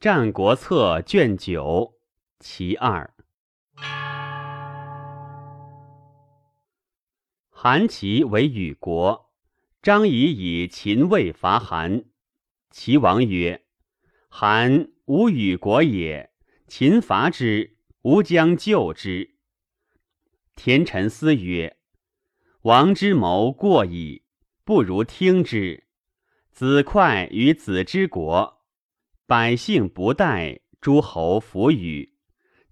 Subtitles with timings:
[0.00, 1.98] 战国策》卷九
[2.38, 3.12] 其二。
[7.50, 9.30] 韩齐为与国，
[9.82, 12.06] 张仪以秦魏伐韩。
[12.70, 13.66] 齐王曰
[14.30, 16.32] ：“韩无与国也，
[16.66, 19.34] 秦伐之，吾将救之。”
[20.56, 21.76] 田臣思曰
[22.64, 24.22] ：“王之谋过矣，
[24.64, 25.88] 不如听之。
[26.50, 28.59] 子快与子之国，
[29.30, 32.14] 百姓不待，诸侯弗与。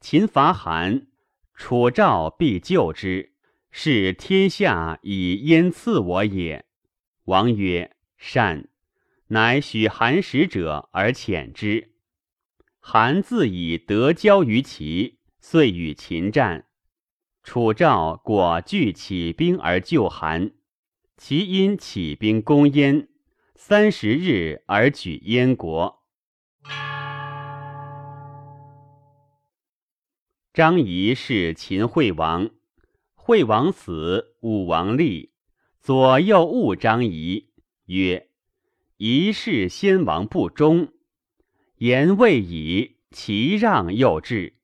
[0.00, 1.06] 秦伐韩，
[1.54, 3.34] 楚赵必救之。”
[3.70, 6.64] 是天下以焉赐我也。
[7.26, 8.68] 王曰：“善。”
[9.28, 11.92] 乃许韩使者而遣之。
[12.80, 16.66] 韩自以得交于齐，遂与秦战。
[17.44, 20.50] 楚赵果拒起兵而救韩。
[21.16, 23.10] 齐因起兵攻燕，
[23.54, 25.97] 三十日而举燕国。
[30.58, 32.50] 张仪是秦惠王。
[33.14, 35.30] 惠王死，武王立，
[35.80, 37.50] 左右误张仪，
[37.84, 38.28] 曰
[38.98, 40.88] ：“仪是先王不忠。”
[41.78, 44.56] 言未已，其让又至。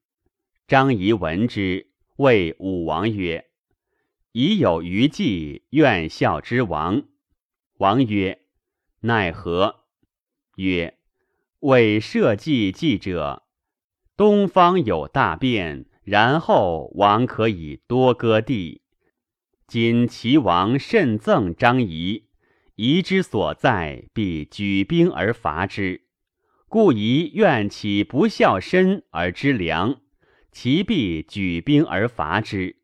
[0.66, 3.46] 张仪闻之，谓武王曰
[4.34, 7.04] ：“已有余计，愿效之王。”
[7.78, 8.40] 王曰
[9.02, 9.84] ：“奈何？”
[10.58, 10.98] 曰
[11.60, 13.43] ：“为社稷计者，
[14.16, 18.82] 东方有大变。”然后王可以多割地。
[19.66, 22.26] 今齐王甚赠张仪，
[22.74, 26.02] 仪之所在，必举兵而伐之。
[26.68, 30.02] 故仪愿起不孝身而知良，
[30.52, 32.76] 其必举兵而伐之。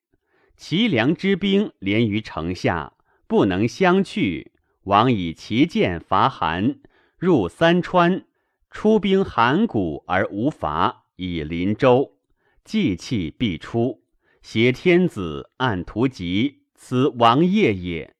[0.57, 2.95] 齐梁之兵连于城下，
[3.27, 4.53] 不能相去。
[4.85, 6.81] 王以其剑伐韩，
[7.19, 8.25] 入三川，
[8.71, 12.17] 出兵函谷而无伐，以临州。
[12.65, 14.05] 祭气必出，
[14.43, 18.15] 挟天子，按图籍，此王业也。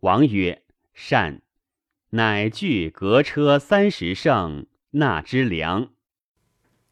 [0.00, 0.62] 王曰
[0.94, 1.42] ：“善。”
[2.10, 5.90] 乃具革车三十乘，纳之粮。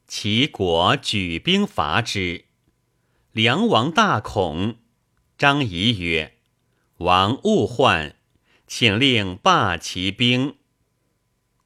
[0.07, 2.45] 齐国举兵伐之，
[3.31, 4.77] 梁王大恐。
[5.37, 6.37] 张仪曰
[6.99, 8.15] ：“王勿患，
[8.65, 10.55] 请令罢其兵。”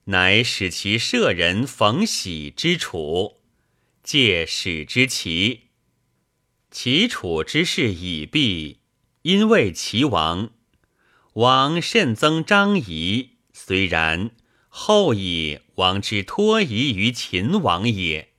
[0.06, 3.43] 乃使其舍人冯喜之楚。
[4.04, 5.70] 借使之齐，
[6.70, 8.80] 齐楚之事已毕，
[9.22, 10.52] 因为齐王。
[11.36, 14.32] 王甚增张仪，虽然，
[14.68, 18.34] 后以王之托仪于秦王也。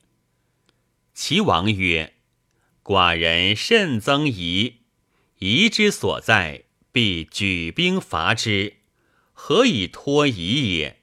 [1.15, 2.13] 齐王曰
[2.83, 4.81] ：“寡人甚增仪，
[5.39, 8.75] 仪之所在，必举兵伐之，
[9.33, 11.01] 何以托仪也？”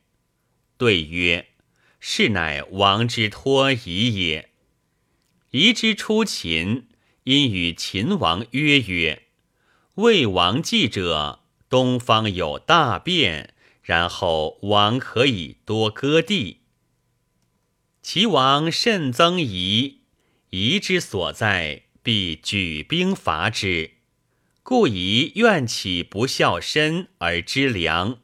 [0.79, 1.49] 对曰
[1.99, 4.50] ：“是乃王之托仪也。”
[5.52, 6.88] 夷之出秦，
[7.24, 9.24] 因与秦王约曰
[9.96, 13.52] ：“魏王继者，东方有大变，
[13.82, 16.60] 然后王可以多割地。”
[18.00, 20.00] 齐王甚增夷，
[20.48, 23.90] 夷之所在，必举兵伐之。
[24.62, 28.22] 故夷愿起不孝身而知良，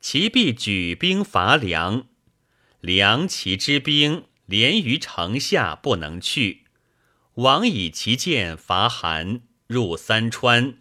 [0.00, 2.06] 其必举兵伐梁。
[2.80, 6.66] 梁齐之兵连于城下，不能去。
[7.38, 10.78] 王以其剑伐韩，入三川，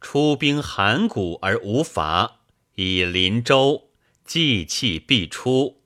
[0.00, 2.42] 出兵函谷而无伐，
[2.76, 3.90] 以临州，
[4.24, 5.82] 祭气必出，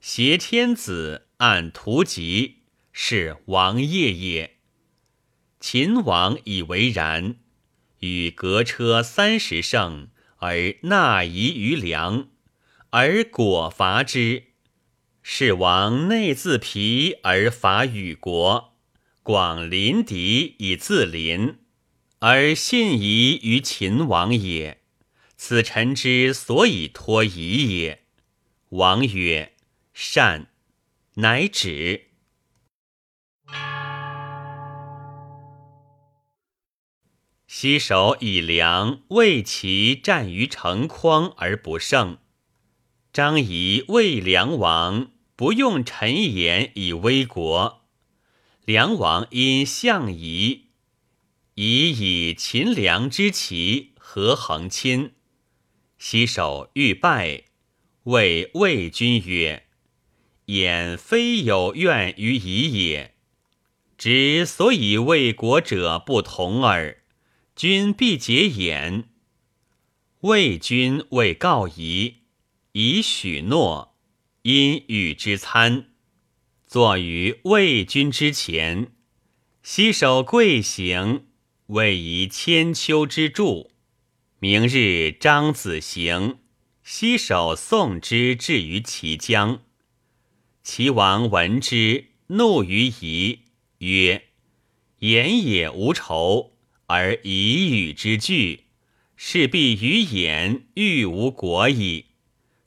[0.00, 4.56] 挟天子，按图籍，是王业也。
[5.60, 7.36] 秦王以为然，
[8.00, 12.26] 与革车三十乘而纳夷于梁，
[12.90, 14.46] 而果伐之。
[15.22, 18.73] 是王内自疲而伐与国。
[19.24, 21.56] 广临敌以自临，
[22.18, 24.82] 而信夷于秦王也。
[25.38, 28.04] 此臣之所以托夷也。
[28.68, 29.54] 王曰
[29.94, 30.48] ：“善。”
[31.16, 32.08] 乃止。
[37.46, 42.18] 西守以梁，为其战于城框而不胜。
[43.10, 47.83] 张仪为梁王，不用臣言以威国。
[48.66, 50.68] 梁王因相夷，
[51.54, 55.12] 以以秦梁之齐何恒亲。
[55.98, 57.44] 西守欲败，
[58.04, 59.66] 谓魏君曰
[60.46, 63.14] ：“眼非有怨于夷也，
[63.98, 67.02] 之所以为国者不同耳。
[67.54, 69.10] 君必解眼。”
[70.20, 72.20] 魏君谓告夷，
[72.72, 73.94] 以许诺，
[74.40, 75.90] 因与之参。
[76.74, 78.90] 坐于魏军之前，
[79.62, 81.26] 西守贵行，
[81.66, 83.70] 位移千秋之柱。
[84.40, 86.40] 明日张子行，
[86.82, 89.62] 西守宋之至于齐江。
[90.64, 93.42] 齐王闻之，怒于夷，
[93.78, 94.24] 曰
[94.98, 96.54] ：“言也无仇，
[96.86, 98.64] 而以与之惧，
[99.14, 102.06] 是必于言欲无国矣。”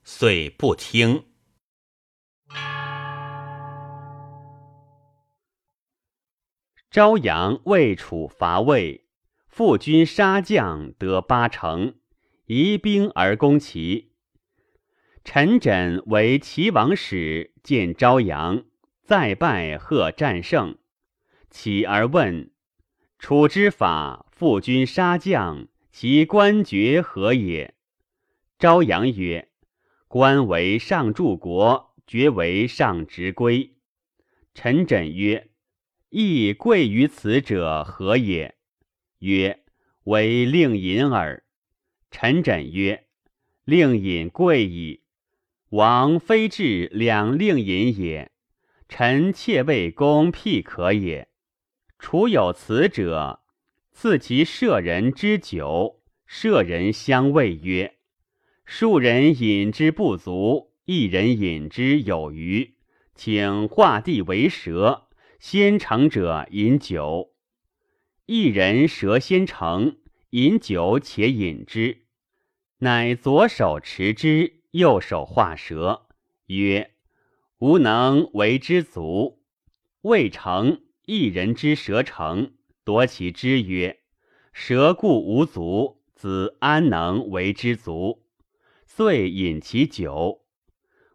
[0.06, 1.26] 遂不听。
[6.98, 9.06] 朝阳魏楚伐魏，
[9.48, 11.94] 复军杀将得八成，
[12.48, 14.14] 移兵而攻齐。
[15.24, 18.64] 陈轸为齐王使，见朝阳，
[19.04, 20.80] 再拜贺战胜。
[21.52, 22.50] 起而问
[23.20, 27.76] ：“楚之法，复军杀将，其官爵何也？”
[28.58, 29.50] 朝阳曰
[30.10, 33.76] ：“官为上柱国，爵为上执归。”
[34.56, 35.52] 陈轸曰
[36.10, 38.56] ：“亦贵于此者何也？”
[39.20, 39.64] 曰
[40.06, 41.44] ：“为令尹耳。”
[42.12, 43.08] 陈轸曰
[43.66, 45.02] ：“令尹贵矣。”
[45.72, 48.32] 王非至两令尹也，
[48.88, 51.28] 臣妾为公辟可也。
[52.00, 53.42] 楚有此者，
[53.92, 57.96] 赐其舍人之酒，舍人相谓曰
[58.64, 62.76] ：“数人饮之不足，一人饮之有余，
[63.14, 65.07] 请画地为蛇，
[65.40, 67.34] 先成者饮酒。
[68.26, 69.98] 一人蛇先成，
[70.32, 72.06] 饮酒且饮之，
[72.80, 76.08] 乃左手持之。”右手画蛇，
[76.48, 76.92] 曰
[77.60, 79.42] ：“吾能为之足。”
[80.02, 82.52] 未成，一人之蛇成，
[82.84, 84.02] 夺其之曰
[84.54, 88.24] ：“蛇故无足，子安能为之足？”
[88.86, 90.42] 遂饮其酒。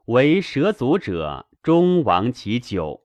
[0.06, 3.01] 为蛇足者，终亡其酒。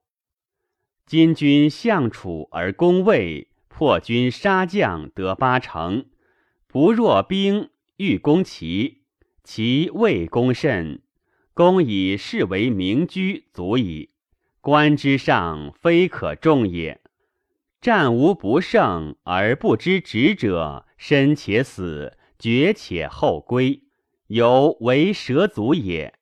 [1.08, 6.08] 今君相楚而攻魏，破军杀将得八成，
[6.68, 9.04] 不若兵欲攻齐。
[9.42, 11.02] 其魏攻甚，
[11.54, 14.10] 公以士为明居足矣。
[14.60, 17.00] 官之上，非可重也。
[17.80, 23.84] 战无不胜而不知止者，身且死，绝且后归，
[24.28, 26.14] 犹为蛇足也。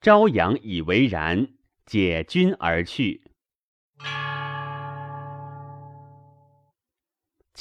[0.00, 1.50] 朝阳以为然，
[1.86, 3.29] 解军而去。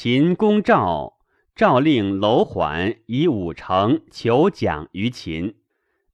[0.01, 1.19] 秦公赵。
[1.57, 5.57] 诏令楼缓以五城求奖于秦，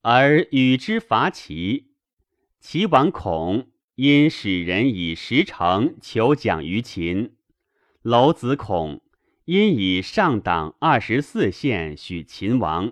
[0.01, 1.91] 而与之伐齐。
[2.59, 7.35] 齐王恐，因使人以十城求奖于秦。
[8.01, 9.03] 楼子恐，
[9.43, 12.91] 因以上党二十四县许秦王。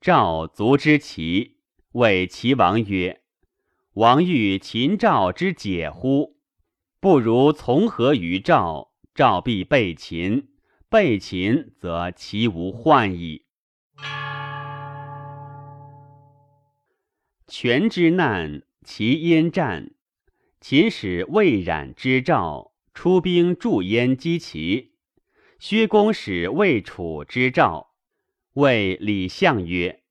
[0.00, 1.58] 赵卒之齐，
[1.92, 3.20] 谓齐王曰
[3.92, 6.38] ：“王欲秦赵之解乎？
[7.00, 8.93] 不如从何于赵？
[9.14, 10.48] 赵必被秦。”
[10.90, 13.46] 被秦，则其无患矣。
[17.48, 19.92] 权之难，其焉战。
[20.60, 24.92] 秦使魏冉之赵，出兵助燕击齐。
[25.58, 27.96] 薛公使魏楚之赵，
[28.52, 30.04] 谓李相曰：“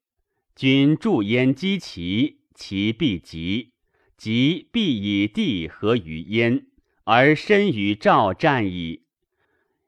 [0.53, 3.71] 君助燕击齐，其必急；
[4.17, 6.67] 急必以地合于燕，
[7.03, 9.01] 而身与赵战矣。”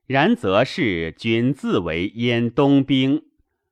[0.07, 3.23] 然则是君自为燕东兵，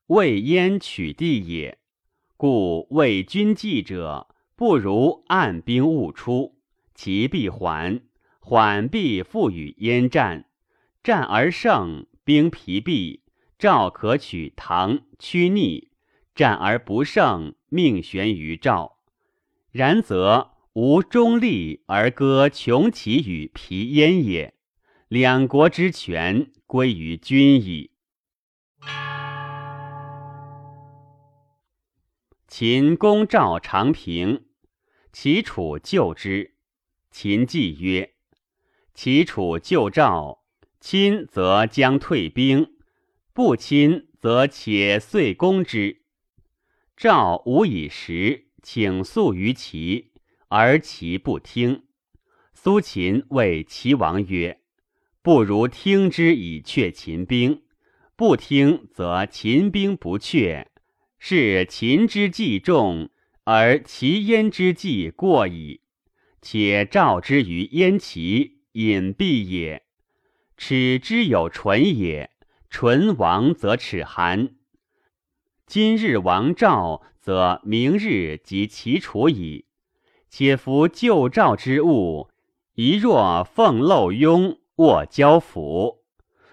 [0.08, 1.78] 为燕取地也。
[2.38, 6.56] 故为君计者，不如按兵勿出，
[6.96, 8.02] 其必缓，
[8.40, 10.46] 缓必复与燕战。
[11.04, 13.22] 战而胜，兵疲弊，
[13.60, 15.90] 赵可取唐屈逆；
[16.34, 18.98] 战而不胜，命悬于赵。
[19.72, 24.56] 然则无中立而割穷其与皮焉也。
[25.08, 27.92] 两国之权归于君矣。
[32.48, 34.46] 秦公赵长平，
[35.12, 36.56] 齐楚救之。
[37.12, 38.16] 秦季曰
[38.96, 40.44] ：“齐楚救赵，
[40.80, 42.76] 亲则将退兵，
[43.32, 46.02] 不亲则且遂攻之。
[46.98, 50.13] 赵无以食，请诉于齐，
[50.56, 51.86] 而齐不听。
[52.54, 54.60] 苏秦谓齐王曰。”
[55.24, 57.64] 不如听之以却秦兵，
[58.18, 60.70] 不听则秦兵不却，
[61.18, 63.10] 是秦之计重，
[63.46, 65.80] 而齐燕之计过矣。
[66.42, 69.84] 且召之于燕齐，隐蔽也。
[70.58, 72.30] 耻之有纯也，
[72.70, 74.56] 唇亡则齿寒。
[75.66, 79.68] 今日亡赵，则明日即齐楚矣。
[80.36, 82.28] 且夫旧赵之物，
[82.74, 86.00] 一若奉漏雍握交府。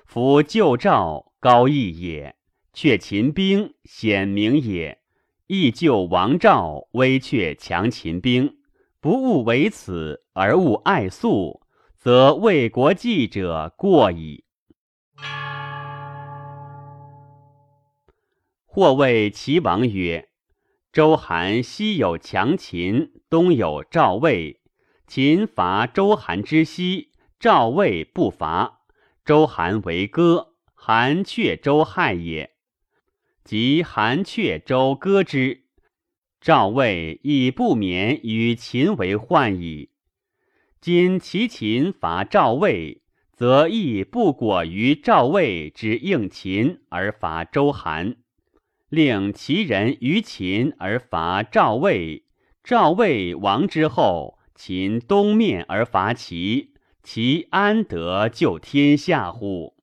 [0.05, 2.37] 夫旧赵高义也，
[2.75, 4.99] 却秦兵显明也；
[5.47, 8.59] 亦救王赵威却强秦兵，
[9.01, 11.63] 不务为此而务爱粟，
[11.97, 14.45] 则为国计者过矣。
[18.67, 20.29] 或谓齐王曰
[20.93, 24.61] ：“周韩西有强秦，东有赵魏。
[25.07, 28.81] 秦伐周韩之西，赵魏不伐。
[29.25, 32.57] 周韩为歌，韩却周害也。
[33.45, 35.63] 即韩却周歌之，
[36.41, 39.91] 赵魏亦不免与秦为患矣。
[40.81, 48.17] 今齐秦伐赵魏，则亦不果于赵魏之应秦而伐周韩。”
[48.91, 52.25] 令其人于秦而伐赵魏，
[52.65, 59.77] 赵魏亡之后，秦东面而伐齐，齐安得救天下乎？